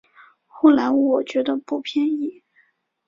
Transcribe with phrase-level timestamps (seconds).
[0.47, 2.43] 后来我觉得不便宜